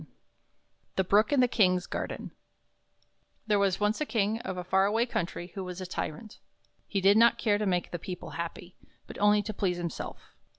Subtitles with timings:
[0.01, 0.15] 34
[0.95, 2.33] The Brook in the Kings Garden T
[3.49, 6.39] HERE was once a King of a far away country who was a tyrant.
[6.87, 8.75] He did not care to make the people happy,
[9.05, 10.33] but only to please himself.